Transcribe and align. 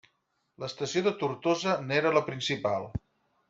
L'estació 0.63 1.03
de 1.09 1.13
Tortosa 1.21 1.77
n'era 1.91 2.17
la 2.19 2.27
principal. 2.33 2.93